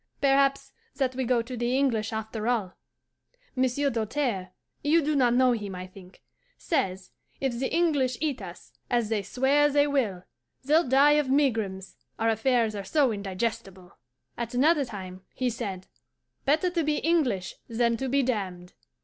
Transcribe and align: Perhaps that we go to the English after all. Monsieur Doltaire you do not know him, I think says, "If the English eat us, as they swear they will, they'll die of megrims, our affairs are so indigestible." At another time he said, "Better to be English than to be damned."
Perhaps 0.19 0.71
that 0.95 1.13
we 1.13 1.25
go 1.25 1.43
to 1.43 1.55
the 1.55 1.77
English 1.77 2.11
after 2.11 2.47
all. 2.47 2.73
Monsieur 3.55 3.91
Doltaire 3.91 4.49
you 4.81 4.99
do 5.03 5.15
not 5.15 5.35
know 5.35 5.51
him, 5.51 5.75
I 5.75 5.85
think 5.85 6.23
says, 6.57 7.11
"If 7.39 7.59
the 7.59 7.71
English 7.71 8.17
eat 8.19 8.41
us, 8.41 8.73
as 8.89 9.09
they 9.09 9.21
swear 9.21 9.69
they 9.69 9.85
will, 9.85 10.23
they'll 10.65 10.87
die 10.89 11.19
of 11.21 11.29
megrims, 11.29 11.97
our 12.17 12.29
affairs 12.31 12.73
are 12.75 12.83
so 12.83 13.11
indigestible." 13.11 13.95
At 14.39 14.55
another 14.55 14.85
time 14.85 15.21
he 15.35 15.51
said, 15.51 15.85
"Better 16.45 16.71
to 16.71 16.83
be 16.83 16.95
English 16.97 17.53
than 17.69 17.95
to 17.97 18.09
be 18.09 18.23
damned." 18.23 18.73